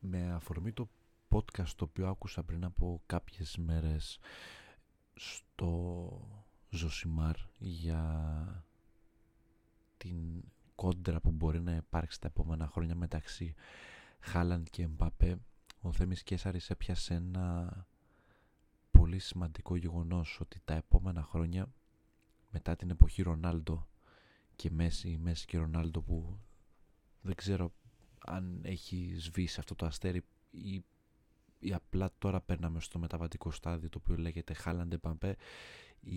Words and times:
με 0.00 0.32
αφορμή 0.32 0.72
το 0.72 0.88
podcast 1.28 1.68
το 1.76 1.84
οποίο 1.84 2.08
άκουσα 2.08 2.42
πριν 2.42 2.64
από 2.64 3.02
κάποιες 3.06 3.56
μέρες 3.56 4.18
στο 5.14 6.10
Ζωσιμάρ 6.70 7.36
για 7.58 8.64
την 9.96 10.42
κόντρα 10.74 11.20
που 11.20 11.30
μπορεί 11.30 11.60
να 11.60 11.74
υπάρξει 11.74 12.20
τα 12.20 12.26
επόμενα 12.26 12.66
χρόνια 12.66 12.94
μεταξύ 12.94 13.54
Χάλαντ 14.20 14.66
και 14.70 14.82
Εμπαπέ 14.82 15.38
ο 15.80 15.92
Θέμης 15.92 16.22
Κέσαρης 16.22 16.70
έπιασε 16.70 17.14
ένα 17.14 17.86
πολύ 18.90 19.18
σημαντικό 19.18 19.76
γεγονός 19.76 20.40
ότι 20.40 20.60
τα 20.64 20.74
επόμενα 20.74 21.22
χρόνια 21.22 21.72
μετά 22.50 22.76
την 22.76 22.90
εποχή 22.90 23.22
Ρονάλντο 23.22 23.88
και 24.56 24.70
Μέση, 24.70 25.18
Μέση 25.18 25.46
και 25.46 25.58
Ρονάλντο 25.58 26.00
που 26.00 26.38
δεν 27.20 27.34
ξέρω 27.34 27.72
αν 28.30 28.60
έχει 28.62 29.14
σβήσει 29.18 29.60
αυτό 29.60 29.74
το 29.74 29.86
αστέρι 29.86 30.24
ή, 30.50 30.84
ή 31.58 31.72
απλά 31.72 32.10
τώρα 32.18 32.40
παίρναμε 32.40 32.80
στο 32.80 32.98
μεταβατικό 32.98 33.50
στάδιο 33.50 33.88
το 33.88 33.98
οποίο 34.02 34.16
λέγεται 34.16 34.54
Χάλαντ 34.54 34.92
Εμπαπέ 34.92 35.36
η 36.00 36.14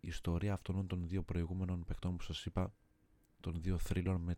ιστορία 0.00 0.52
αυτών 0.52 0.86
των 0.86 1.08
δύο 1.08 1.22
προηγούμενων 1.22 1.84
παιχτών 1.84 2.16
που 2.16 2.22
σας 2.22 2.44
είπα 2.44 2.72
των 3.40 3.62
δύο 3.62 3.78
θρύλων 3.78 4.20
με 4.20 4.36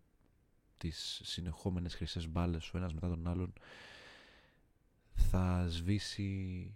τις 0.79 1.21
συνεχόμενες 1.25 1.95
χρυσές 1.95 2.29
μπάλες 2.29 2.73
ο 2.75 2.77
ένας 2.77 2.95
μετά 2.95 3.09
τον 3.09 3.29
άλλον 3.29 3.53
θα 5.15 5.67
σβήσει 5.69 6.75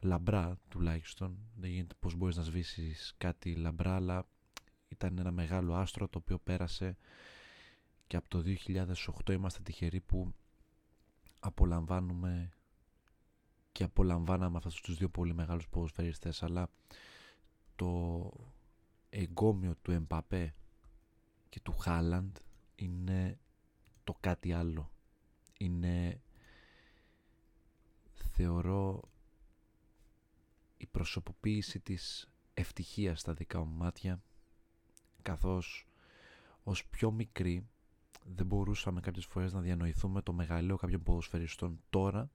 λαμπρά 0.00 0.58
τουλάχιστον. 0.68 1.38
Δεν 1.54 1.70
γίνεται 1.70 1.94
πως 2.00 2.14
μπορείς 2.14 2.36
να 2.36 2.42
σβήσεις 2.42 3.14
κάτι 3.18 3.54
λαμπρά 3.54 3.94
αλλά 3.94 4.26
ήταν 4.88 5.18
ένα 5.18 5.30
μεγάλο 5.30 5.74
άστρο 5.74 6.08
το 6.08 6.18
οποίο 6.18 6.38
πέρασε 6.38 6.96
και 8.12 8.18
από 8.18 8.28
το 8.28 8.42
2008 9.26 9.32
είμαστε 9.32 9.62
τυχεροί 9.62 10.00
που 10.00 10.34
απολαμβάνουμε 11.40 12.52
και 13.72 13.84
απολαμβάναμε 13.84 14.56
αυτούς 14.56 14.80
τους 14.80 14.96
δύο 14.96 15.08
πολύ 15.08 15.34
μεγάλους 15.34 15.68
ποδοσφαιριστές 15.68 16.42
αλλά 16.42 16.70
το 17.76 18.30
εγκόμιο 19.10 19.74
του 19.82 19.90
Εμπαπέ 19.90 20.54
και 21.48 21.60
του 21.60 21.72
Χάλαντ 21.72 22.36
είναι 22.74 23.38
το 24.04 24.16
κάτι 24.20 24.52
άλλο. 24.52 24.90
Είναι 25.58 26.20
θεωρώ 28.14 29.00
η 30.76 30.86
προσωποποίηση 30.86 31.80
της 31.80 32.30
ευτυχίας 32.54 33.20
στα 33.20 33.32
δικά 33.32 33.64
μου 33.64 33.76
μάτια 33.76 34.22
καθώς 35.22 35.86
ως 36.62 36.86
πιο 36.86 37.10
μικρή 37.10 37.66
δεν 38.24 38.46
μπορούσαμε 38.46 39.00
κάποιες 39.00 39.24
φορές 39.26 39.52
να 39.52 39.60
διανοηθούμε 39.60 40.22
το 40.22 40.32
μεγαλείο 40.32 40.76
κάποιων 40.76 41.02
ποδοσφαιριστών 41.02 41.80
τώρα 41.90 42.30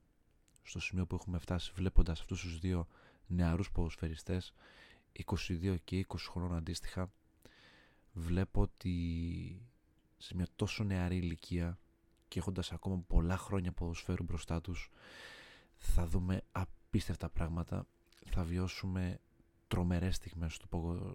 στο 0.64 0.80
σημείο 0.80 1.06
που 1.06 1.16
έχουμε 1.16 1.40
φτάσει 1.40 1.72
βλέποντας 1.75 2.20
αυτούς 2.20 2.42
τους 2.42 2.59
δύο 2.59 2.88
νεαρούς 3.28 3.72
ποδοσφαιριστές 3.72 4.53
22 5.25 5.75
και 5.84 6.06
20 6.08 6.16
χρόνων 6.30 6.56
αντίστοιχα 6.56 7.12
βλέπω 8.14 8.62
ότι 8.62 9.62
σε 10.18 10.36
μια 10.36 10.48
τόσο 10.56 10.84
νεαρή 10.84 11.18
ηλικία 11.18 11.80
και 12.28 12.40
έχοντας 12.40 12.72
ακόμα 12.72 13.04
πολλά 13.08 13.38
χρόνια 13.38 13.72
ποδοσφαίρου 13.72 14.24
μπροστά 14.24 14.62
τους 14.62 14.90
θα 15.75 16.08
δούμε 16.08 16.42
απίστευτα 16.52 17.30
πράγματα. 17.30 17.88
Θα 18.25 18.44
βιώσουμε 18.44 19.19
τρομερές 19.68 20.16
στιγμές 20.16 20.54
στο, 20.54 20.68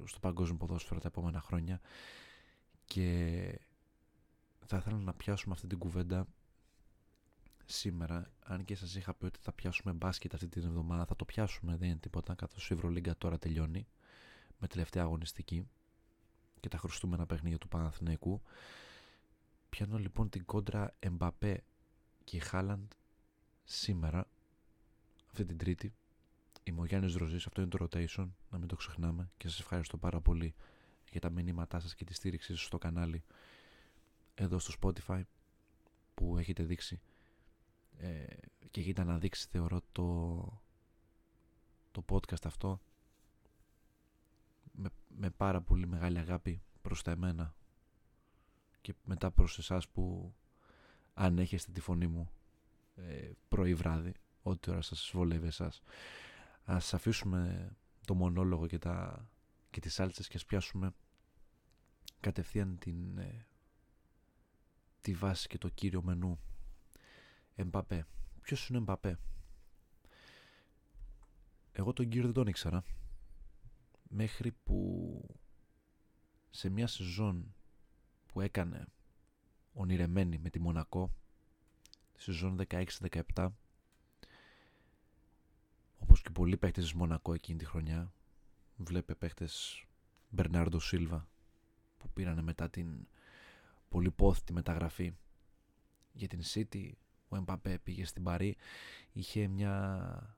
στο 0.07 0.19
παγκόσμιο 0.19 0.57
ποδόσφαιρο 0.57 1.01
τα 1.01 1.09
επόμενα 1.09 1.41
χρόνια 1.41 1.81
και 2.85 3.59
θα 4.67 4.77
ήθελα 4.77 4.97
να 4.97 5.13
πιάσουμε 5.13 5.55
αυτή 5.55 5.67
την 5.67 5.79
κουβέντα 5.79 6.27
σήμερα. 7.65 8.31
Αν 8.45 8.65
και 8.65 8.75
σας 8.77 8.95
είχα 8.95 9.15
πει 9.15 9.25
ότι 9.25 9.39
θα 9.43 9.53
πιάσουμε 9.53 9.93
μπάσκετ 9.93 10.35
αυτή 10.35 10.49
την 10.49 10.65
εβδομάδα 10.65 11.05
θα 11.05 11.17
το 11.17 11.25
πιάσουμε. 11.25 11.77
Δεν 11.77 11.89
είναι 11.89 11.99
τίποτα 11.99 12.35
καθώς 12.35 12.71
η 12.71 12.75
Ευρωλίγκα 12.75 13.17
τώρα 13.17 13.39
τελειώνει 13.39 13.87
με 14.59 14.67
τελευταία 14.67 15.03
αγωνιστική 15.03 15.69
και 16.61 16.69
τα 16.69 16.79
χρωστούμενα 16.79 17.27
παιχνίδια 17.27 17.59
του 17.59 17.69
Παναθηναϊκού. 17.69 18.43
Πιάνω 19.69 19.99
λοιπόν 19.99 20.29
την 20.29 20.45
κόντρα 20.45 20.95
Εμπαπέ 20.99 21.65
και 22.25 22.41
Χάλαντ 22.41 22.91
σήμερα 23.65 24.29
αυτή 25.27 25.45
την 25.45 25.59
τρίτη. 25.59 25.95
Είμαι 26.63 26.81
ο 26.81 26.85
Γιάννης 26.85 27.15
Ροζής, 27.15 27.47
αυτό 27.47 27.61
είναι 27.61 27.71
το 27.71 27.87
Rotation, 27.91 28.29
να 28.51 28.59
μην 28.59 28.69
το 28.69 28.77
ξεχνάμε. 28.77 29.31
Και 29.37 29.49
σας 29.49 29.61
ευχαριστώ 29.61 29.97
πάρα 29.97 30.21
πολύ 30.21 30.55
για 31.11 31.21
τα 31.21 31.31
μηνύματά 31.31 31.81
σας 31.81 31.95
και 31.95 32.05
τη 32.05 32.15
στήριξη 32.15 32.55
σας 32.55 32.65
στο 32.65 32.79
κανάλι 32.79 33.23
εδώ 34.35 34.59
στο 34.59 34.75
Spotify 34.81 35.23
που 36.15 36.39
έχετε 36.39 36.63
δείξει 36.63 37.01
ε, 37.97 38.25
και 38.71 38.81
έχετε 38.81 39.01
αναδείξει 39.01 39.47
θεωρώ 39.51 39.81
το, 39.93 40.63
το 41.91 42.05
podcast 42.09 42.45
αυτό 42.45 42.81
με, 44.73 44.89
με 45.09 45.31
πάρα 45.31 45.61
πολύ 45.61 45.87
μεγάλη 45.87 46.19
αγάπη 46.19 46.63
προς 46.83 47.03
τα 47.03 47.11
εμένα 47.11 47.55
και 48.81 48.95
μετά 49.05 49.31
προς 49.31 49.59
εσάς 49.59 49.89
που 49.89 50.35
αν 51.15 51.39
έχετε 51.39 51.73
τη 51.73 51.81
φωνή 51.81 52.07
μου 52.07 52.31
ε, 52.95 53.31
πρωί 53.49 53.75
βράδυ 53.75 54.15
ό,τι 54.43 54.71
ώρα 54.71 54.81
σας 54.81 55.11
βολεύει 55.15 55.47
εσάς. 55.47 55.83
Ας 56.65 56.95
αφήσουμε 56.95 57.73
το 58.07 58.15
μονόλογο 58.15 58.67
και, 58.67 58.79
τα, 58.79 59.29
και 59.71 59.81
τις 59.81 59.95
σάλτσες 59.95 60.29
και 60.29 60.37
ας 60.37 60.45
πιάσουμε 60.45 60.95
κατευθείαν 62.21 62.79
την, 62.79 63.19
ε, 63.19 63.47
τη 65.03 65.15
βάση 65.15 65.49
και 65.49 65.59
το 65.59 65.69
κύριο 65.69 66.03
μενού. 66.03 66.39
Εμπαπέ. 67.55 68.07
Ποιος 68.43 68.69
είναι 68.69 68.79
ο 68.79 68.81
Εμπαπέ; 68.81 69.19
Εγώ 71.73 71.93
τον 71.93 72.09
κύριο 72.09 72.25
δεν 72.25 72.35
τον 72.35 72.47
ήξερα. 72.47 72.85
Μέχρι 74.09 74.53
που 74.53 75.27
σε 76.51 76.69
μια 76.69 76.87
σεζόν 76.87 77.55
που 78.27 78.41
έκανε 78.41 78.87
ονειρεμένη 79.73 80.39
με 80.39 80.51
τη 80.51 80.61
Μονακό, 80.61 81.15
σεζόν 82.17 82.61
16-17, 82.69 83.49
όπως 85.99 86.23
και 86.23 86.31
πολλοί 86.31 86.57
παίχτες 86.57 86.85
της 86.85 86.93
Μονακό 86.93 87.35
εκείνη 87.35 87.59
τη 87.59 87.65
χρονιά. 87.65 88.13
Βλέπε 88.77 89.15
παίχτες 89.15 89.85
Μπερνάρντο 90.29 90.79
Σίλβα 90.79 91.29
που 91.99 92.11
πήραν 92.11 92.43
μετά 92.45 92.71
την 92.71 93.07
πολυπόθητη 93.93 94.53
μεταγραφή 94.53 95.13
για 96.13 96.29
την 96.29 96.41
City. 96.45 96.91
Ο 97.29 97.37
Εμπαπέ 97.37 97.79
πήγε 97.79 98.05
στην 98.05 98.23
Παρή. 98.23 98.57
Είχε 99.13 99.47
μια 99.47 100.37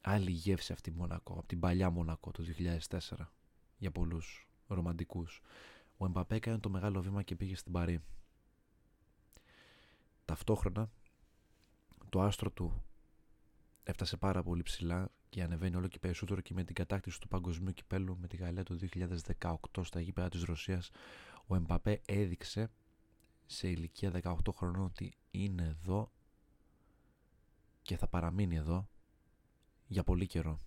άλλη 0.00 0.30
γεύση 0.30 0.72
αυτή 0.72 0.90
Μονακό, 0.90 1.32
από 1.32 1.46
την 1.46 1.60
παλιά 1.60 1.90
Μονακό 1.90 2.30
το 2.30 2.44
2004 2.88 2.98
για 3.76 3.90
πολλούς 3.90 4.48
ρομαντικούς. 4.66 5.40
Ο 5.96 6.04
Εμπαπέ 6.04 6.34
έκανε 6.34 6.58
το 6.58 6.70
μεγάλο 6.70 7.02
βήμα 7.02 7.22
και 7.22 7.36
πήγε 7.36 7.56
στην 7.56 7.72
Παρή. 7.72 8.00
Ταυτόχρονα 10.24 10.90
το 12.08 12.20
άστρο 12.20 12.50
του 12.50 12.84
έφτασε 13.82 14.16
πάρα 14.16 14.42
πολύ 14.42 14.62
ψηλά 14.62 15.10
και 15.28 15.42
ανεβαίνει 15.42 15.76
όλο 15.76 15.88
και 15.88 15.98
περισσότερο 15.98 16.40
και 16.40 16.54
με 16.54 16.64
την 16.64 16.74
κατάκτηση 16.74 17.20
του 17.20 17.28
παγκοσμίου 17.28 17.72
κυπέλου 17.72 18.18
με 18.20 18.26
τη 18.26 18.36
Γαλλία 18.36 18.62
το 18.62 18.78
2018 19.38 19.54
στα 19.82 20.00
γήπεδα 20.00 20.28
της 20.28 20.42
Ρωσίας 20.42 20.90
ο 21.48 21.54
Εμπαπέ 21.54 22.00
έδειξε 22.04 22.70
σε 23.46 23.68
ηλικία 23.68 24.20
18 24.22 24.34
χρονών 24.54 24.84
ότι 24.84 25.14
είναι 25.30 25.64
εδώ 25.64 26.12
και 27.82 27.96
θα 27.96 28.06
παραμείνει 28.08 28.56
εδώ 28.56 28.88
για 29.86 30.04
πολύ 30.04 30.26
καιρό. 30.26 30.58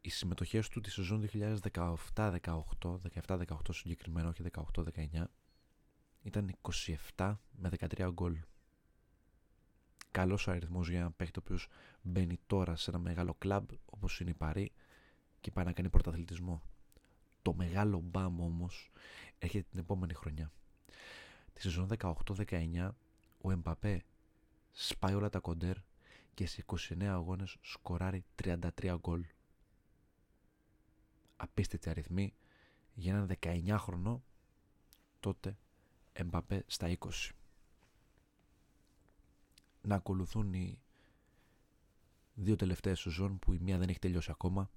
Οι 0.00 0.10
συμμετοχές 0.10 0.68
του 0.68 0.80
τη 0.80 0.90
σεζόν 0.90 1.28
2017-18, 1.32 2.38
17-18 3.26 3.44
συγκεκριμένα, 3.70 4.28
όχι 4.28 4.42
18-19, 4.74 5.24
ήταν 6.22 6.54
27 7.16 7.36
με 7.50 7.70
13 7.78 8.10
γκολ 8.12 8.38
καλός 10.10 10.46
ο 10.46 10.50
αριθμός 10.50 10.88
για 10.88 10.98
ένα 10.98 11.10
παίχτη 11.10 11.38
ο 11.38 11.42
οποίος 11.44 11.68
μπαίνει 12.02 12.38
τώρα 12.46 12.76
σε 12.76 12.90
ένα 12.90 12.98
μεγάλο 12.98 13.34
κλαμπ 13.34 13.70
όπως 13.84 14.20
είναι 14.20 14.30
η 14.30 14.34
Παρή 14.34 14.72
και 15.40 15.50
πάει 15.50 15.64
να 15.64 15.72
κάνει 15.72 15.88
πρωταθλητισμό. 15.88 16.62
Το 17.48 17.54
μεγάλο 17.54 18.00
μπαμ 18.00 18.40
όμως 18.40 18.90
έρχεται 19.38 19.66
την 19.70 19.78
επόμενη 19.78 20.14
χρονιά. 20.14 20.52
Τη 21.52 21.60
σεζόν 21.60 21.88
18-19 21.98 22.90
ο 23.40 23.50
Εμπαπέ 23.50 24.02
σπάει 24.72 25.14
όλα 25.14 25.28
τα 25.28 25.38
κοντέρ 25.38 25.76
και 26.34 26.46
σε 26.46 26.64
29 26.66 27.04
αγώνες 27.04 27.56
σκοράρει 27.60 28.24
33 28.42 28.96
γκολ. 28.98 29.24
Απίστευτη 31.36 31.90
αριθμή 31.90 32.34
για 32.94 33.12
έναν 33.12 33.30
19 33.40 33.76
χρονό 33.78 34.22
τότε 35.20 35.58
Εμπαπέ 36.12 36.64
στα 36.66 36.96
20 36.98 37.08
να 39.82 39.94
ακολουθούν 39.94 40.52
οι 40.52 40.80
δύο 42.34 42.56
τελευταίες 42.56 43.00
σεζόν 43.00 43.38
που 43.38 43.52
η 43.52 43.58
μία 43.58 43.78
δεν 43.78 43.88
έχει 43.88 43.98
τελειώσει 43.98 44.30
ακόμα 44.30 44.70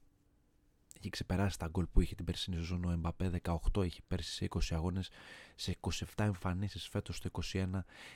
έχει 0.97 1.09
ξεπεράσει 1.09 1.57
τα 1.57 1.67
γκολ 1.67 1.85
που 1.85 2.01
είχε 2.01 2.15
την 2.15 2.25
περσινή 2.25 2.55
σεζόν. 2.55 2.83
Ο 2.83 2.91
Εμπαπέ 2.91 3.41
18 3.43 3.83
έχει 3.83 4.01
πέρσι 4.07 4.31
σε 4.31 4.47
20 4.49 4.59
αγώνες 4.69 5.09
σε 5.55 5.77
27 5.81 6.03
εμφανίσεις. 6.15 6.87
Φέτος 6.87 7.19
το 7.19 7.29
21 7.51 7.69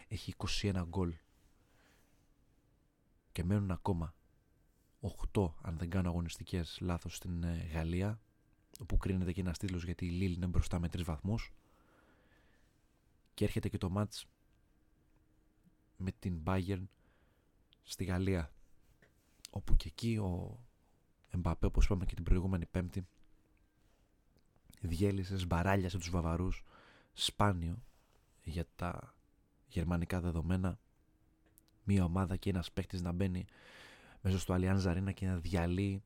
έχει 0.08 0.34
21 0.62 0.84
γκολ. 0.88 1.14
Και 3.32 3.44
μένουν 3.44 3.72
ακόμα 3.72 4.16
8 5.34 5.52
αν 5.62 5.78
δεν 5.78 5.90
κάνω 5.90 6.10
αγωνιστικές 6.10 6.78
λάθος 6.82 7.16
στην 7.16 7.44
ε, 7.44 7.70
Γαλλία 7.74 8.20
όπου 8.80 8.98
κρίνεται 8.98 9.32
και 9.32 9.42
ένας 9.42 9.58
τίτλος 9.58 9.84
γιατί 9.84 10.06
η 10.06 10.10
Λίλ 10.10 10.34
είναι 10.34 10.46
μπροστά 10.46 10.80
με 10.80 10.88
3 10.88 11.04
βαθμούς. 11.04 11.54
Και 13.34 13.44
έρχεται 13.44 13.70
και 13.70 13.78
το 13.78 13.90
μάτς 13.90 14.26
με 15.98 16.12
την 16.20 16.42
Bayern 16.46 16.84
στη 17.84 18.04
Γαλλία 18.04 18.52
όπου 19.50 19.76
και 19.76 19.88
εκεί 19.88 20.18
ο 20.18 20.60
Εμπαπέ 21.36 21.66
όπως 21.66 21.86
είπαμε 21.86 22.06
και 22.06 22.16
την 22.16 22.24
προηγούμενη 22.24 22.66
πέμπτη 22.66 23.08
διέλυσες, 24.82 25.48
σε 25.88 25.98
τους 25.98 26.10
Βαβαρούς 26.10 26.64
σπάνιο 27.14 27.84
για 28.44 28.66
τα 28.76 29.14
γερμανικά 29.68 30.22
δεδομένα 30.22 30.80
μια 31.84 32.04
ομάδα 32.04 32.36
και 32.36 32.50
ένας 32.50 32.72
παίχτης 32.72 33.02
να 33.02 33.12
μπαίνει 33.12 33.46
μέσα 34.22 34.40
στο 34.40 34.56
Allianz 34.58 34.84
Arena 34.84 35.14
και 35.14 35.26
να 35.26 35.38
διαλύει 35.38 36.04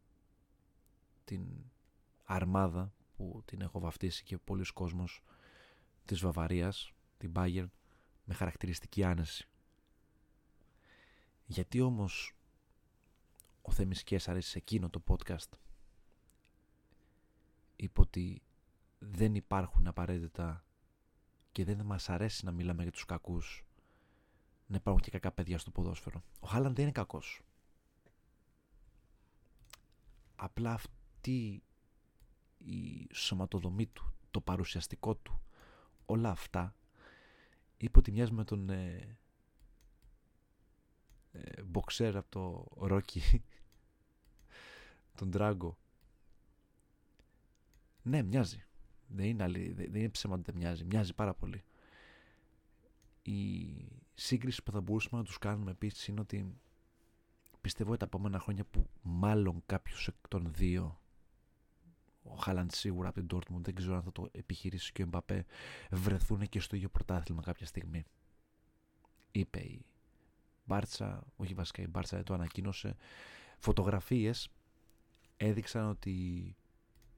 την 1.26 1.46
αρμάδα 2.24 2.94
που 3.16 3.42
την 3.46 3.62
έχω 3.62 3.80
βαφτίσει 3.80 4.24
και 4.24 4.38
πολλοί 4.38 4.66
κόσμος 4.74 5.24
της 6.06 6.20
Βαβαρίας, 6.20 6.94
την 7.18 7.32
Bayern, 7.36 7.70
με 8.24 8.34
χαρακτηριστική 8.34 9.04
άνεση. 9.04 9.48
Γιατί 11.46 11.82
όμως 11.82 12.34
ο 13.62 13.72
Θέμης 13.72 14.28
αρέσει 14.28 14.50
σε 14.50 14.58
εκείνο 14.58 14.90
το 14.90 15.04
podcast 15.08 15.50
είπε 17.76 18.02
ότι 18.02 18.42
δεν 19.00 19.36
υπάρχουν 19.36 19.88
απαραίτητα 19.88 20.66
και 21.52 21.66
δεν 21.66 21.86
μας 21.86 22.10
αρέσει 22.10 22.46
να 22.46 22.52
μιλάμε 22.52 22.84
για 22.84 22.92
τους 22.92 23.06
κακούς 23.06 23.64
να 24.68 24.76
υπάρχουν 24.76 25.02
και 25.02 25.12
κακά 25.12 25.32
παιδιά 25.32 25.58
στο 25.58 25.72
ποδόσφαιρο. 25.72 26.24
Ο 26.40 26.48
Χάλαντ 26.48 26.76
δεν 26.76 26.84
είναι 26.84 26.92
κακός. 26.92 27.42
Απλά 30.36 30.74
αυτή 30.74 31.64
η 32.58 33.08
σωματοδομή 33.14 33.86
του, 33.86 34.14
το 34.32 34.42
παρουσιαστικό 34.42 35.16
του, 35.16 35.42
όλα 36.06 36.30
αυτά 36.30 36.76
είπε 37.78 38.00
ότι 38.00 38.12
μοιάζει 38.12 38.32
με 38.32 38.44
τον 38.44 38.70
ε, 38.70 38.96
ε, 38.96 39.18
μποξέρ 41.66 42.18
από 42.18 42.30
το 42.30 42.68
Ρόκι. 42.88 43.22
Τον 45.16 45.32
Τράγκο 45.32 45.78
ναι 48.02 48.22
μοιάζει. 48.22 48.64
Δεν 49.08 49.26
είναι, 49.26 49.44
αλή, 49.44 49.72
δεν 49.72 49.96
είναι 49.96 50.10
ψέμα 50.10 50.34
ότι 50.34 50.44
δεν 50.44 50.56
μοιάζει. 50.56 50.84
Μοιάζει 50.84 51.14
πάρα 51.14 51.34
πολύ. 51.34 51.64
Η 53.22 53.68
σύγκριση 54.14 54.64
που 54.64 54.72
θα 54.72 54.82
μπορούσαμε 54.82 55.18
να 55.22 55.24
τους 55.24 55.38
κάνουμε 55.38 55.72
επίσης 55.72 56.08
είναι 56.08 56.20
ότι 56.20 56.56
πιστεύω 57.62 57.90
ότι 57.90 58.00
τα 58.00 58.06
επόμενα 58.06 58.40
χρόνια 58.40 58.66
που 58.66 58.90
μάλλον 59.02 59.64
κάποιος 59.66 60.08
εκ 60.08 60.28
των 60.28 60.54
δύο 60.54 61.00
ο 62.24 62.36
Χάλαντ 62.36 62.72
σίγουρα 62.72 63.10
από 63.10 63.20
την 63.24 63.38
Dortmund 63.38 63.62
δεν 63.62 63.76
ξέρω 63.76 63.96
αν 63.96 64.04
θα 64.04 64.12
το 64.12 64.30
επιχειρήσει 64.32 64.92
και 64.92 65.02
ο 65.02 65.06
Εμπαπέ 65.06 65.46
βρεθούν 65.92 66.48
και 66.50 66.60
στο 66.60 66.76
ίδιο 66.76 66.90
πρωτάθλημα 66.90 67.42
κάποια 67.42 67.66
στιγμή. 67.66 68.04
Είπε 69.32 69.60
η 69.60 69.86
Μπάρτσα 70.70 71.24
όχι 71.36 71.54
βασικά 71.54 71.82
η 71.82 71.88
Μπάρτσα 71.88 72.24
το 72.24 72.34
ανακοίνωσε 72.34 72.96
φωτογραφίες 73.58 74.50
έδειξαν 75.38 75.90
ότι 75.90 76.56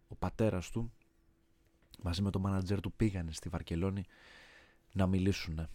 ο 0.07 0.15
πατέρας 0.15 0.69
του 0.69 0.91
μαζί 2.01 2.21
με 2.21 2.29
τον 2.29 2.41
μάνατζερ 2.41 2.79
του 2.79 2.93
πήγανε 2.93 3.31
στη 3.31 3.49
Βαρκελόνη 3.49 4.03
να 4.93 5.07
μιλήσουν 5.07 5.67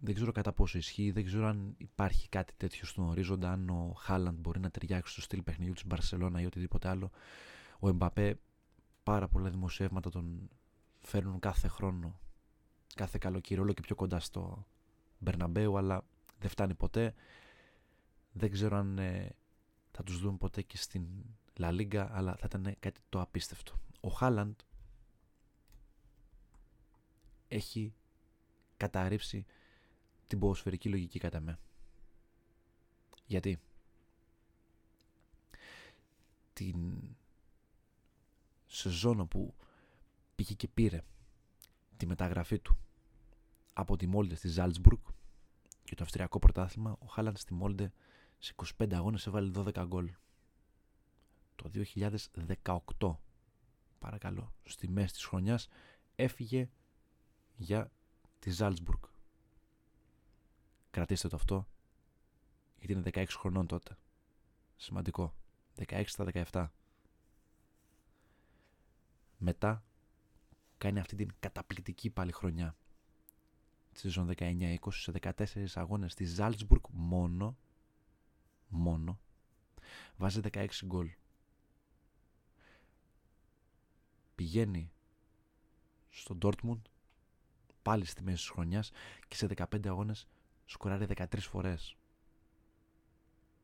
δεν 0.00 0.14
ξέρω 0.14 0.32
κατά 0.32 0.52
πόσο 0.52 0.78
ισχύει, 0.78 1.10
δεν 1.10 1.24
ξέρω 1.24 1.46
αν 1.46 1.74
υπάρχει 1.76 2.28
κάτι 2.28 2.52
τέτοιο 2.56 2.86
στον 2.86 3.08
ορίζοντα, 3.08 3.52
αν 3.52 3.68
ο 3.68 3.92
Χάλαντ 3.96 4.38
μπορεί 4.38 4.60
να 4.60 4.70
ταιριάξει 4.70 5.12
στο 5.12 5.20
στυλ 5.20 5.42
παιχνιδιού 5.42 5.72
της 5.72 5.86
Μπαρσελόνα 5.86 6.40
ή 6.40 6.46
οτιδήποτε 6.46 6.88
άλλο. 6.88 7.10
Ο 7.78 7.88
Εμπαπέ 7.88 8.38
πάρα 9.02 9.28
πολλά 9.28 9.50
δημοσιεύματα 9.50 10.10
τον 10.10 10.50
φέρνουν 11.00 11.38
κάθε 11.38 11.68
χρόνο, 11.68 12.20
κάθε 12.94 13.18
καλοκαίρι, 13.20 13.60
όλο 13.60 13.72
και 13.72 13.80
πιο 13.80 13.94
κοντά 13.94 14.20
στο 14.20 14.66
Μπερναμπέου, 15.18 15.78
αλλά 15.78 16.04
δεν 16.40 16.50
φτάνει 16.50 16.74
ποτέ. 16.74 17.14
Δεν 18.32 18.50
ξέρω 18.50 18.76
αν 18.76 18.98
ε, 18.98 19.36
θα 19.90 20.02
τους 20.02 20.18
δούμε 20.18 20.38
ποτέ 20.38 20.62
και 20.62 20.76
στην 20.76 21.06
Λα 21.56 21.70
Λίγκα, 21.70 22.16
αλλά 22.16 22.36
θα 22.36 22.46
ήταν 22.46 22.76
κάτι 22.80 23.00
το 23.08 23.20
απίστευτο. 23.20 23.80
Ο 24.00 24.08
Χάλαντ 24.08 24.54
έχει 27.48 27.94
καταρρύψει 28.76 29.44
την 30.26 30.38
ποδοσφαιρική 30.38 30.88
λογική 30.88 31.18
κατά 31.18 31.40
με. 31.40 31.58
Γιατί; 33.26 33.60
Την 36.52 37.00
σεζόν 38.66 39.28
που 39.28 39.54
πήγε 40.34 40.54
και 40.54 40.68
πήρε 40.68 41.04
τη 41.96 42.06
μεταγραφή 42.06 42.58
του 42.58 42.78
από 43.72 43.96
τη 43.96 44.06
Μόλντε 44.06 44.34
στη 44.34 44.48
Ζάλτσμπουργκ 44.48 45.00
και 45.90 45.96
το 45.96 46.02
Αυστριακό 46.04 46.38
Πρωτάθλημα, 46.38 46.96
ο 46.98 47.06
Χάλαντ 47.06 47.36
στη 47.36 47.54
Μόλντε 47.54 47.92
σε 48.38 48.54
25 48.78 48.94
αγώνες 48.94 49.26
έβαλε 49.26 49.50
12 49.54 49.84
γκολ. 49.86 50.12
Το 51.56 51.70
2018, 52.98 53.16
παρακαλώ, 53.98 54.52
στη 54.62 54.88
μέση 54.88 55.12
της 55.12 55.24
χρονιάς 55.24 55.68
έφυγε 56.14 56.70
για 57.56 57.92
τη 58.38 58.50
Ζάλτσμπουργκ. 58.50 59.02
Κρατήστε 60.90 61.28
το 61.28 61.36
αυτό, 61.36 61.68
γιατί 62.78 62.92
είναι 62.92 63.02
16 63.04 63.26
χρονών 63.28 63.66
τότε. 63.66 63.96
Σημαντικό. 64.76 65.34
16 65.76 66.02
στα 66.06 66.26
17. 66.50 66.68
Μετά 69.38 69.84
κάνει 70.78 70.98
αυτή 70.98 71.16
την 71.16 71.30
καταπληκτική 71.40 72.10
πάλι 72.10 72.32
χρονιά. 72.32 72.76
Στη 73.90 73.98
σεζόν 73.98 74.30
19-20 74.36 74.76
σε 74.90 75.12
14 75.20 75.66
αγώνες 75.74 76.12
στη 76.12 76.24
Ζάλτσμπουργκ 76.24 76.82
μόνο 76.90 77.56
μόνο 78.68 79.18
βάζει 80.16 80.40
16 80.52 80.66
γκολ. 80.84 81.10
Πηγαίνει 84.34 84.92
στο 86.10 86.38
Dortmund 86.42 86.80
πάλι 87.82 88.04
στη 88.04 88.22
μέση 88.22 88.36
της 88.36 88.48
χρονιάς 88.48 88.90
και 89.28 89.36
σε 89.36 89.46
15 89.56 89.86
αγώνες 89.86 90.28
σκοράρει 90.66 91.06
13 91.16 91.26
φορές. 91.40 91.96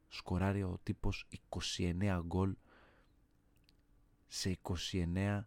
Σκοράρει 0.08 0.62
ο 0.62 0.78
τύπος 0.82 1.28
29 1.48 2.20
γκολ 2.26 2.56
σε 4.26 4.58
29 4.62 5.46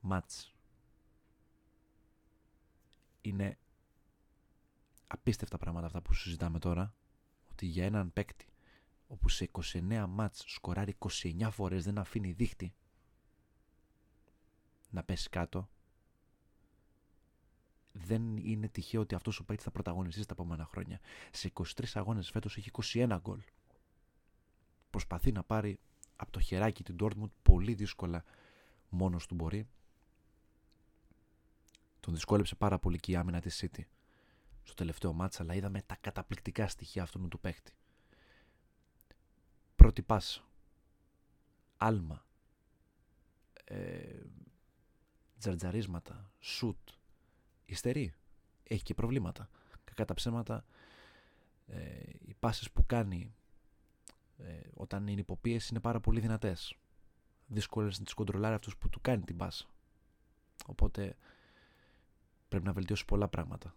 μάτς. 0.00 0.51
Είναι 3.22 3.58
απίστευτα 5.06 5.58
πράγματα 5.58 5.86
αυτά 5.86 6.02
που 6.02 6.14
συζητάμε 6.14 6.58
τώρα 6.58 6.94
ότι 7.50 7.66
για 7.66 7.84
έναν 7.84 8.12
παίκτη 8.12 8.46
όπου 9.06 9.28
σε 9.28 9.50
29 9.52 10.04
μάτς 10.08 10.44
σκοράρει 10.46 10.96
29 10.98 11.48
φορές 11.50 11.84
δεν 11.84 11.98
αφήνει 11.98 12.32
δίχτυ 12.32 12.74
να 14.90 15.02
πέσει 15.02 15.28
κάτω 15.28 15.68
δεν 17.92 18.36
είναι 18.36 18.68
τυχαίο 18.68 19.00
ότι 19.00 19.14
αυτός 19.14 19.38
ο 19.38 19.44
παίκτης 19.44 19.64
θα 19.64 19.70
πρωταγωνιστεί 19.70 20.22
στα 20.22 20.32
επόμενα 20.32 20.64
χρόνια. 20.64 21.00
Σε 21.30 21.52
23 21.54 21.64
αγώνες 21.94 22.30
φέτος 22.30 22.56
έχει 22.56 22.70
21 22.92 23.18
γκολ. 23.20 23.42
Προσπαθεί 24.90 25.32
να 25.32 25.42
πάρει 25.42 25.78
από 26.16 26.32
το 26.32 26.40
χεράκι 26.40 26.82
την 26.82 26.96
Dortmund 27.00 27.30
πολύ 27.42 27.74
δύσκολα 27.74 28.24
μόνος 28.88 29.26
του 29.26 29.34
μπορεί. 29.34 29.68
Τον 32.02 32.14
δυσκόλεψε 32.14 32.54
πάρα 32.54 32.78
πολύ 32.78 32.98
και 32.98 33.12
η 33.12 33.16
άμυνα 33.16 33.40
της 33.40 33.64
City 33.64 33.82
στο 34.62 34.74
τελευταίο 34.74 35.12
μάτσα, 35.12 35.42
αλλά 35.42 35.54
είδαμε 35.54 35.82
τα 35.82 35.96
καταπληκτικά 36.00 36.68
στοιχεία 36.68 37.02
αυτού 37.02 37.28
του 37.28 37.40
παίχτη. 37.40 37.72
Πρώτη 39.76 40.02
πάσα, 40.02 40.44
άλμα, 41.76 42.26
ε, 43.64 44.22
τζαρτζαρίσματα, 45.38 46.32
σουτ, 46.40 46.88
υστερεί. 47.64 48.14
Έχει 48.62 48.82
και 48.82 48.94
προβλήματα. 48.94 49.48
Κακά 49.84 50.04
τα 50.04 50.14
ψέματα, 50.14 50.64
ε, 51.66 52.00
οι 52.18 52.34
πάσες 52.34 52.70
που 52.70 52.86
κάνει 52.86 53.34
ε, 54.38 54.60
όταν 54.74 55.06
είναι 55.06 55.20
υποπίεση 55.20 55.68
είναι 55.70 55.80
πάρα 55.80 56.00
πολύ 56.00 56.20
δυνατές. 56.20 56.76
Δύσκολες 57.46 57.98
να 57.98 58.04
τις 58.04 58.14
κοντρολάρει 58.14 58.54
αυτούς 58.54 58.76
που 58.76 58.88
του 58.88 59.00
κάνει 59.00 59.22
την 59.22 59.36
πάσα. 59.36 59.66
Οπότε 60.66 61.16
πρέπει 62.52 62.66
να 62.66 62.72
βελτιώσει 62.72 63.04
πολλά 63.04 63.28
πράγματα. 63.28 63.74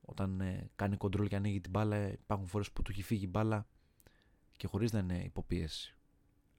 Όταν 0.00 0.40
ε, 0.40 0.70
κάνει 0.76 0.96
κοντρόλ 0.96 1.28
και 1.28 1.36
ανοίγει 1.36 1.60
την 1.60 1.70
μπάλα 1.70 2.08
υπάρχουν 2.08 2.46
φορές 2.46 2.72
που 2.72 2.82
του 2.82 2.90
έχει 2.90 3.02
φύγει 3.02 3.24
η 3.24 3.28
μπάλα 3.30 3.66
και 4.56 4.66
χωρίς 4.66 4.92
να 4.92 4.98
είναι 4.98 5.22
υποπίεση. 5.22 5.96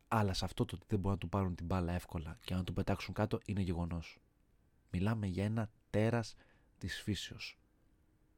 Αλλά 0.07 0.33
σε 0.33 0.45
αυτό 0.45 0.65
το 0.65 0.75
ότι 0.75 0.85
δεν 0.89 0.99
μπορούν 0.99 1.11
να 1.11 1.17
του 1.17 1.29
πάρουν 1.29 1.55
την 1.55 1.65
μπάλα 1.65 1.93
εύκολα 1.93 2.37
και 2.43 2.53
να 2.53 2.63
του 2.63 2.73
πετάξουν 2.73 3.13
κάτω 3.13 3.39
είναι 3.45 3.61
γεγονός. 3.61 4.19
Μιλάμε 4.91 5.27
για 5.27 5.43
ένα 5.43 5.69
τέρας 5.89 6.35
της 6.77 7.01
φύσεως. 7.01 7.59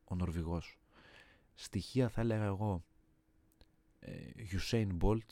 Ο 0.03 0.15
Νορβηγός. 0.15 0.77
Στοιχεία 1.53 2.09
θα 2.09 2.21
έλεγα 2.21 2.43
εγώ. 2.43 2.83
Γιουσέιν 4.51 4.95
Μπολτ 4.95 5.31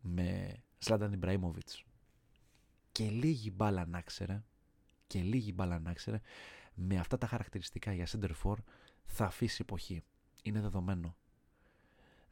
με 0.00 0.56
Ζλάταν 0.78 1.12
Ιμπραήμοβιτ. 1.12 1.68
Και 2.92 3.10
λίγη 3.10 3.52
μπάλα 3.54 3.86
να 3.86 4.00
ξέρει. 4.00 4.42
Και 5.08 5.22
λίγη 5.22 5.52
μπάλα 5.54 5.78
να 5.78 5.92
ξέρει. 5.92 6.20
Με 6.74 6.98
αυτά 6.98 7.18
τα 7.18 7.26
χαρακτηριστικά 7.26 7.92
για 7.92 8.06
σέντερ 8.10 8.30
φορ 8.42 8.54
θα 9.04 9.24
αφήσει 9.24 9.58
εποχή. 9.60 10.02
Είναι 10.42 10.60
δεδομένο. 10.60 11.16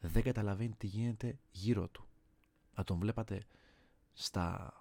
Δεν 0.00 0.22
καταλαβαίνει 0.22 0.74
τι 0.74 0.86
γίνεται 0.86 1.38
γύρω 1.50 1.88
του 1.88 2.06
να 2.76 2.84
τον 2.84 2.98
βλέπατε 2.98 3.44
στα 4.12 4.72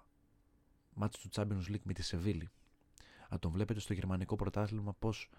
ματς 0.94 1.18
του 1.20 1.28
Champions 1.32 1.72
League 1.72 1.82
με 1.82 1.92
τη 1.92 2.02
Σεβίλη. 2.02 2.50
Να 3.30 3.38
τον 3.38 3.50
βλέπετε 3.50 3.80
στο 3.80 3.92
γερμανικό 3.92 4.36
πρωτάθλημα 4.36 4.92
πώς 4.92 5.30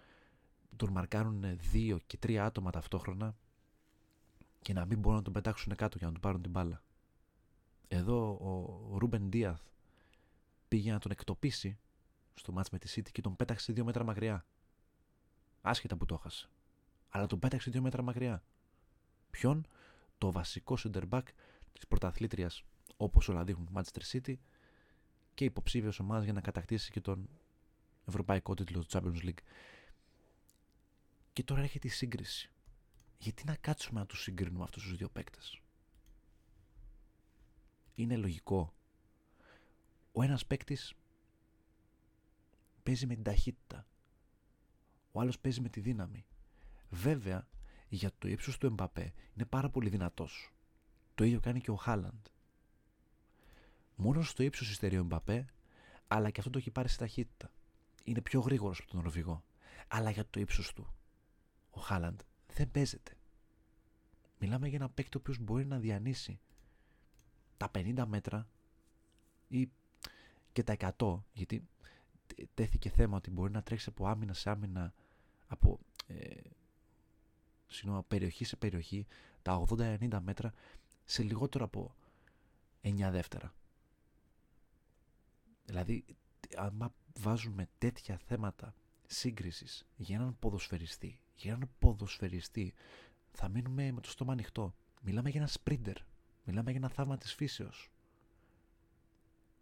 τον 0.76 0.90
μαρκάρουν 0.90 1.58
δύο 1.70 1.98
και 2.06 2.16
τρία 2.16 2.44
άτομα 2.44 2.70
ταυτόχρονα 2.70 3.36
και 4.60 4.72
να 4.72 4.84
μην 4.84 4.98
μπορούν 4.98 5.18
να 5.18 5.24
τον 5.24 5.32
πετάξουν 5.32 5.74
κάτω 5.74 5.98
για 5.98 6.06
να 6.06 6.12
του 6.12 6.20
πάρουν 6.20 6.42
την 6.42 6.50
μπάλα. 6.50 6.82
Εδώ 7.88 8.30
ο 8.92 8.98
Ρούμπεν 8.98 9.28
Ντίαθ 9.28 9.60
πήγε 10.68 10.92
να 10.92 10.98
τον 10.98 11.10
εκτοπίσει 11.10 11.78
στο 12.38 12.52
μάτς 12.52 12.70
με 12.70 12.78
τη 12.78 12.92
City 12.96 13.10
και 13.12 13.20
τον 13.20 13.36
πέταξε 13.36 13.72
δύο 13.72 13.84
μέτρα 13.84 14.04
μακριά. 14.04 14.46
Άσχετα 15.60 15.96
που 15.96 16.04
το 16.04 16.14
έχασε. 16.14 16.48
Αλλά 17.08 17.26
τον 17.26 17.38
πέταξε 17.38 17.70
δύο 17.70 17.82
μέτρα 17.82 18.02
μακριά. 18.02 18.42
Ποιον; 19.30 19.66
Το 20.18 20.32
βασικό 20.32 20.76
center 20.82 21.08
back 21.08 21.22
της 21.72 21.86
πρωταθλήτριας 21.88 22.64
όπως 22.96 23.28
όλα 23.28 23.44
δείχνουν 23.44 23.68
Manchester 23.74 24.02
City 24.12 24.34
και 25.34 25.44
υποψήφιος 25.44 25.98
ομάδας 25.98 26.24
για 26.24 26.32
να 26.32 26.40
κατακτήσει 26.40 26.90
και 26.90 27.00
τον 27.00 27.28
ευρωπαϊκό 28.04 28.54
τίτλο 28.54 28.84
του 28.84 28.86
Champions 28.90 29.24
League. 29.24 29.42
Και 31.32 31.42
τώρα 31.42 31.60
έρχεται 31.60 31.86
η 31.86 31.90
σύγκριση. 31.90 32.50
Γιατί 33.18 33.44
να 33.44 33.56
κάτσουμε 33.56 34.00
να 34.00 34.06
τους 34.06 34.22
συγκρίνουμε 34.22 34.64
αυτούς 34.64 34.82
τους 34.82 34.96
δύο 34.96 35.08
παίκτες; 35.08 35.60
Είναι 37.94 38.16
λογικό. 38.16 38.72
Ο 40.12 40.22
ένας 40.22 40.46
παίκτης 40.46 40.94
παίζει 42.88 43.06
με 43.06 43.14
την 43.14 43.22
ταχύτητα. 43.22 43.86
Ο 45.12 45.20
άλλος 45.20 45.38
παίζει 45.38 45.60
με 45.60 45.68
τη 45.68 45.80
δύναμη. 45.80 46.26
Βέβαια, 46.90 47.48
για 47.88 48.10
το 48.18 48.28
ύψος 48.28 48.58
του 48.58 48.66
Εμπαπέ 48.66 49.12
είναι 49.34 49.44
πάρα 49.44 49.70
πολύ 49.70 49.88
δυνατός. 49.88 50.52
Το 51.14 51.24
ίδιο 51.24 51.40
κάνει 51.40 51.60
και 51.60 51.70
ο 51.70 51.74
Χάλαντ. 51.74 52.26
Μόνος 53.96 54.28
στο 54.28 54.42
ύψος 54.42 54.70
υστερεί 54.70 54.98
ο 54.98 55.04
Μπαπέ, 55.04 55.46
αλλά 56.08 56.30
και 56.30 56.40
αυτό 56.40 56.50
το 56.50 56.58
έχει 56.58 56.70
πάρει 56.70 56.88
στη 56.88 56.98
ταχύτητα. 56.98 57.52
Είναι 58.04 58.20
πιο 58.20 58.40
γρήγορος 58.40 58.78
από 58.80 58.90
τον 58.90 59.00
Νορβηγό. 59.02 59.44
Αλλά 59.88 60.10
για 60.10 60.26
το 60.30 60.40
ύψος 60.40 60.72
του. 60.72 60.94
Ο 61.70 61.80
Χάλαντ 61.80 62.20
δεν 62.46 62.70
παίζεται. 62.70 63.16
Μιλάμε 64.38 64.68
για 64.68 64.76
ένα 64.76 64.90
παίκτη 64.90 65.16
ο 65.16 65.20
οποίος 65.20 65.38
μπορεί 65.38 65.66
να 65.66 65.78
διανύσει 65.78 66.40
τα 67.56 67.70
50 67.74 68.04
μέτρα 68.06 68.48
ή 69.48 69.70
και 70.52 70.62
τα 70.62 70.94
100, 70.98 71.22
γιατί 71.32 71.68
τέθηκε 72.54 72.88
θέμα 72.88 73.16
ότι 73.16 73.30
μπορεί 73.30 73.52
να 73.52 73.62
τρέξει 73.62 73.88
από 73.88 74.06
άμυνα 74.06 74.32
σε 74.32 74.50
άμυνα, 74.50 74.94
από 75.46 75.78
ε, 76.06 76.40
περιοχή 78.08 78.44
σε 78.44 78.56
περιοχή, 78.56 79.06
τα 79.42 79.64
80-90 79.68 80.18
μέτρα 80.22 80.52
σε 81.04 81.22
λιγότερο 81.22 81.64
από 81.64 81.94
9 82.82 83.08
δεύτερα. 83.10 83.54
Δηλαδή, 85.64 86.04
άμα 86.56 86.94
βάζουμε 87.18 87.68
τέτοια 87.78 88.16
θέματα 88.26 88.74
σύγκρισης 89.06 89.86
για 89.96 90.16
έναν 90.16 90.36
ποδοσφαιριστή, 90.38 91.20
για 91.36 91.52
έναν 91.52 91.70
ποδοσφαιριστή, 91.78 92.74
θα 93.30 93.48
μείνουμε 93.48 93.92
με 93.92 94.00
το 94.00 94.10
στόμα 94.10 94.32
ανοιχτό. 94.32 94.74
Μιλάμε 95.02 95.30
για 95.30 95.40
ένα 95.40 95.48
σπρίντερ. 95.48 95.96
Μιλάμε 96.44 96.70
για 96.70 96.80
ένα 96.80 96.88
θαύμα 96.88 97.16
της 97.16 97.34
φύσεως. 97.34 97.90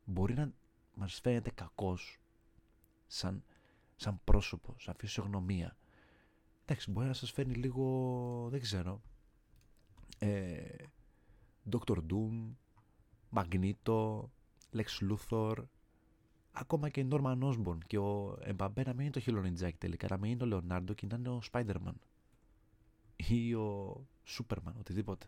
Μπορεί 0.05 0.35
να 0.35 0.53
μας 0.95 1.21
φαίνεται 1.21 1.51
κακός 1.51 2.21
σαν, 3.07 3.45
σαν 3.97 4.21
πρόσωπο, 4.25 4.75
σαν 4.79 4.95
φυσιογνωμία. 4.99 5.77
Εντάξει, 6.63 6.91
μπορεί 6.91 7.07
να 7.07 7.13
σας 7.13 7.31
φαίνει 7.31 7.55
λίγο, 7.55 8.49
δεν 8.51 8.61
ξέρω, 8.61 9.03
ε, 10.19 10.75
Dr. 11.71 11.97
Doom, 12.11 12.55
Magneto, 13.33 14.21
Lex 14.73 15.11
Luthor, 15.11 15.57
ακόμα 16.53 16.89
και 16.89 17.07
Norman 17.11 17.39
Osborn 17.43 17.79
και 17.87 17.99
ο 17.99 18.39
Εμπαμπέ 18.41 18.83
να 18.83 18.93
μην 18.93 19.01
είναι 19.01 19.11
το 19.11 19.21
Χιλονιτζάκι 19.21 19.77
τελικά, 19.77 20.07
να 20.11 20.17
μην 20.17 20.31
είναι 20.31 20.43
ο 20.43 20.47
Λεωνάρντο 20.47 20.93
και 20.93 21.07
να 21.07 21.17
είναι 21.17 21.29
ο 21.29 21.41
Spider-Man 21.53 21.95
ή 23.17 23.55
ο 23.55 24.01
Superman, 24.27 24.73
οτιδήποτε. 24.79 25.27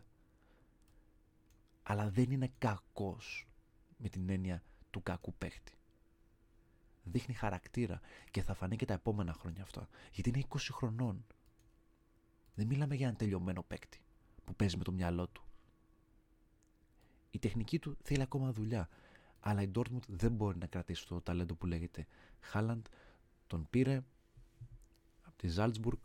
Αλλά 1.83 2.09
δεν 2.09 2.31
είναι 2.31 2.51
κακός 2.57 3.47
με 3.97 4.09
την 4.09 4.29
έννοια 4.29 4.63
του 4.89 5.03
κακού 5.03 5.33
παίχτη. 5.33 5.78
Δείχνει 7.11 7.33
χαρακτήρα 7.33 7.99
και 8.31 8.41
θα 8.41 8.53
φανεί 8.53 8.75
και 8.75 8.85
τα 8.85 8.93
επόμενα 8.93 9.33
χρόνια 9.33 9.61
αυτά. 9.63 9.87
Γιατί 10.11 10.29
είναι 10.29 10.43
20 10.49 10.57
χρονών. 10.71 11.25
Δεν 12.55 12.67
μιλάμε 12.67 12.95
για 12.95 13.07
ένα 13.07 13.15
τελειωμένο 13.15 13.63
παίκτη 13.63 14.01
που 14.45 14.55
παίζει 14.55 14.77
με 14.77 14.83
το 14.83 14.91
μυαλό 14.91 15.27
του. 15.27 15.43
Η 17.31 17.39
τεχνική 17.39 17.79
του 17.79 17.97
θέλει 18.03 18.21
ακόμα 18.21 18.51
δουλειά. 18.51 18.89
Αλλά 19.39 19.61
η 19.61 19.71
Dortmund 19.75 20.07
δεν 20.07 20.31
μπορεί 20.31 20.57
να 20.57 20.67
κρατήσει 20.67 21.07
το 21.07 21.21
ταλέντο 21.21 21.55
που 21.55 21.65
λέγεται 21.65 22.07
Χάλαντ. 22.39 22.85
Τον 23.47 23.67
πήρε 23.69 24.03
από 25.23 25.37
τη 25.37 25.47
Ζάλτσμπουργκ 25.47 25.99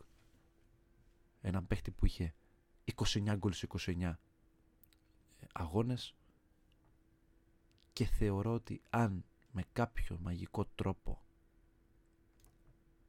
έναν 1.41 1.67
παίχτη 1.67 1.91
που 1.91 2.05
είχε 2.05 2.33
29 2.95 3.35
γκολ 3.37 3.53
σε 3.53 3.67
29 3.85 4.13
αγώνες 5.53 6.15
και 7.93 8.05
θεωρώ 8.05 8.53
ότι 8.53 8.81
αν 8.89 9.25
με 9.55 9.63
κάποιο 9.73 10.17
μαγικό 10.21 10.65
τρόπο 10.65 11.21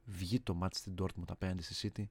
βγει 0.05 0.39
το 0.39 0.53
μάτι 0.53 0.77
στην 0.77 0.95
Dortmund 0.97 1.27
απέναντι 1.27 1.63
στη 1.63 1.91
City 1.95 2.05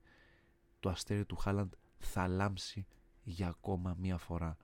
το 0.81 0.89
αστέρι 0.89 1.25
του 1.25 1.37
Χάλαντ 1.37 1.73
θα 1.99 2.29
λάμψει 2.29 2.87
για 3.23 3.49
ακόμα 3.49 3.97
μία 3.99 4.19
φορά 4.19 4.57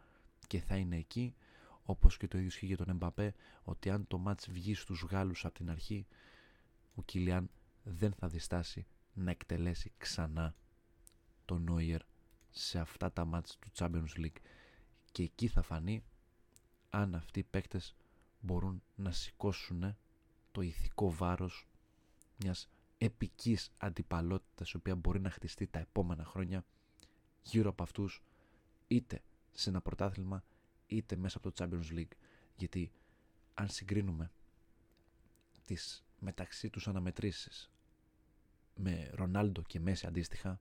και 0.47 0.61
θα 0.61 0.77
είναι 0.77 0.97
εκεί 0.97 1.35
όπως 1.83 2.17
και 2.17 2.29
το 2.29 2.37
ίδιο 2.37 2.49
ισχύει 2.49 2.67
για 2.67 2.77
τον 2.77 2.89
Εμπαπέ 2.89 3.35
ότι 3.63 3.91
αν 3.91 4.07
το 4.07 4.19
μάτς 4.19 4.51
βγει 4.51 4.75
στους 4.75 5.03
Γάλλους 5.03 5.45
από 5.45 5.55
την 5.55 5.71
αρχή 5.71 6.07
ο 6.95 7.03
Κιλιάν 7.03 7.51
δεν 7.83 8.13
θα 8.13 8.29
διστάσει 8.29 8.87
να 9.15 9.31
εκτελέσει 9.31 9.93
ξανά 9.99 10.55
τον 11.45 11.63
Νόιερ 11.63 12.01
σε 12.51 12.79
αυτά 12.79 13.13
τα 13.13 13.25
μάτς 13.25 13.59
του 13.59 13.71
Champions 13.75 14.19
League. 14.19 14.41
Και 15.13 15.23
εκεί 15.23 15.49
θα 15.49 15.63
φανεί 15.63 16.05
αν 16.91 17.15
αυτοί 17.15 17.39
οι 17.39 17.43
παίκτες 17.43 17.95
μπορούν 18.43 18.83
να 18.95 19.11
σηκώσουν 19.11 19.97
το 20.53 20.61
ηθικό 20.61 21.13
βάρος 21.13 21.69
μιας 22.37 22.69
επικής 22.99 23.73
αντιπαλότητας 23.77 24.71
η 24.71 24.77
οποία 24.77 24.95
μπορεί 24.95 25.21
να 25.21 25.31
χτιστεί 25.31 25.67
τα 25.67 25.79
επόμενα 25.79 26.25
χρόνια 26.25 26.65
γύρω 27.43 27.71
από 27.71 27.83
αυτούς 27.83 28.23
είτε 28.89 29.23
σε 29.53 29.71
ένα 29.71 29.81
πρωτάθλημα 29.81 30.45
είτε 30.87 31.17
μέσα 31.17 31.39
από 31.39 31.51
το 31.51 31.65
Champions 31.65 31.99
League. 31.99 32.17
Γιατί 32.57 32.93
αν 33.55 33.69
συγκρίνουμε 33.69 34.31
τις 35.65 36.05
μεταξύ 36.19 36.71
τους 36.71 36.89
αναμετρήσεις 36.89 37.71
με 38.75 39.11
Ρονάλντο 39.15 39.63
και 39.63 39.81
Μέση 39.81 40.07
αντίστοιχα, 40.07 40.61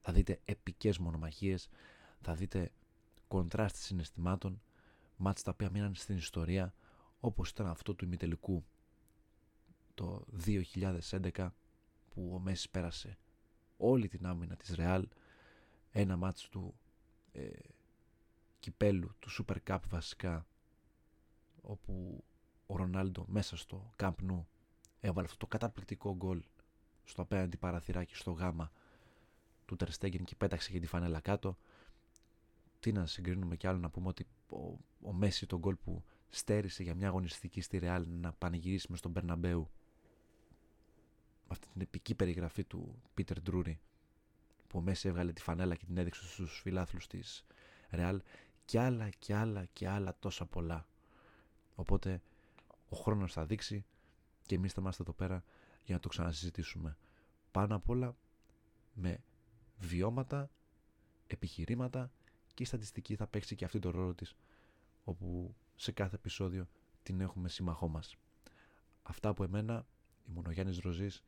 θα 0.00 0.12
δείτε 0.12 0.40
επικές 0.44 0.98
μονομαχίες, 0.98 1.68
θα 2.20 2.34
δείτε 2.34 2.72
κοντράστη 3.28 3.78
συναισθημάτων, 3.78 4.62
μάτς 5.16 5.42
τα 5.42 5.50
οποία 5.50 5.70
μείναν 5.70 5.94
στην 5.94 6.16
ιστορία, 6.16 6.74
όπως 7.24 7.50
ήταν 7.50 7.66
αυτό 7.66 7.94
του 7.94 8.04
ημιτελικού 8.04 8.64
το 9.94 10.24
2011 10.46 11.48
που 12.08 12.30
ο 12.34 12.38
Μέση 12.38 12.70
πέρασε 12.70 13.18
όλη 13.76 14.08
την 14.08 14.26
άμυνα 14.26 14.56
της 14.56 14.74
Ρεάλ, 14.74 15.08
ένα 15.90 16.16
μάτς 16.16 16.48
του 16.48 16.74
ε, 17.32 17.50
κυπέλου 18.60 19.10
του 19.18 19.30
Super 19.38 19.56
Cup 19.66 19.78
βασικά 19.88 20.46
όπου 21.60 22.24
ο 22.66 22.76
Ρονάλντο 22.76 23.24
μέσα 23.28 23.56
στο 23.56 23.94
Camp 23.98 24.14
Nou 24.30 24.44
έβαλε 25.00 25.26
αυτό 25.26 25.38
το 25.38 25.46
καταπληκτικό 25.46 26.16
γκολ 26.16 26.42
στο 27.04 27.22
απέναντι 27.22 27.56
παραθυράκι 27.56 28.14
στο 28.14 28.30
γάμα 28.30 28.72
του 29.64 29.76
Τερ 29.76 29.90
Στέγκεν 29.90 30.24
και 30.24 30.34
πέταξε 30.34 30.70
και 30.70 30.80
τη 30.80 30.86
φανέλα 30.86 31.20
κάτω. 31.20 31.56
Τι 32.80 32.92
να 32.92 33.06
συγκρίνουμε 33.06 33.56
κι 33.56 33.66
άλλο 33.66 33.78
να 33.78 33.90
πούμε 33.90 34.08
ότι 34.08 34.26
ο, 34.48 34.56
ο 35.02 35.12
Μέσι 35.12 35.46
το 35.46 35.58
γκολ 35.58 35.74
που 35.74 36.04
στέρησε 36.28 36.82
για 36.82 36.94
μια 36.94 37.08
αγωνιστική 37.08 37.60
στη 37.60 37.78
Ρεάλ 37.78 38.06
να 38.08 38.32
πανηγυρίσει 38.32 38.86
μες 38.90 38.98
στον 38.98 39.10
Μπερναμπέου 39.10 39.70
με 41.44 41.50
αυτή 41.50 41.68
την 41.72 41.80
επική 41.80 42.14
περιγραφή 42.14 42.64
του 42.64 43.02
Πίτερ 43.14 43.40
Ντρούρι 43.40 43.80
που 44.66 44.78
ο 44.78 44.82
Μέσι 44.82 45.08
έβγαλε 45.08 45.32
τη 45.32 45.42
φανέλα 45.42 45.74
και 45.74 45.84
την 45.84 45.96
έδειξε 45.96 46.26
στους 46.26 46.60
φιλάθλους 46.60 47.06
της 47.06 47.44
Ρεάλ 47.90 48.22
και 48.64 48.80
άλλα 48.80 49.08
και 49.08 49.34
άλλα 49.34 49.64
και 49.72 49.88
άλλα 49.88 50.16
τόσα 50.18 50.46
πολλά. 50.46 50.86
Οπότε 51.74 52.22
ο 52.88 52.96
χρόνος 52.96 53.32
θα 53.32 53.46
δείξει 53.46 53.84
και 54.46 54.54
εμείς 54.54 54.72
θα 54.72 54.80
είμαστε 54.80 55.02
εδώ 55.02 55.12
πέρα 55.12 55.44
για 55.84 55.94
να 55.94 56.00
το 56.00 56.08
ξανασυζητήσουμε. 56.08 56.96
Πάνω 57.50 57.76
απ' 57.76 57.88
όλα 57.88 58.16
με 58.92 59.22
βιώματα, 59.78 60.50
επιχειρήματα 61.26 62.10
και 62.54 62.62
η 62.62 62.66
στατιστική 62.66 63.16
θα 63.16 63.26
παίξει 63.26 63.54
και 63.54 63.64
αυτή 63.64 63.78
το 63.78 63.90
ρόλο 63.90 64.14
της 64.14 64.34
όπου 65.04 65.54
σε 65.76 65.92
κάθε 65.92 66.16
επεισόδιο 66.16 66.68
την 67.02 67.20
έχουμε 67.20 67.48
σύμμαχό 67.48 67.88
μας. 67.88 68.16
Αυτά 69.02 69.28
από 69.28 69.44
εμένα, 69.44 69.86
ήμουν 70.28 70.46
ο 70.46 70.50
Γιάννης 70.50 70.78
Ροζής 70.78 71.24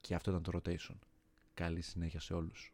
και 0.00 0.14
αυτό 0.14 0.30
ήταν 0.30 0.42
το 0.42 0.58
Rotation. 0.58 0.96
Καλή 1.54 1.80
συνέχεια 1.80 2.20
σε 2.20 2.34
όλους. 2.34 2.73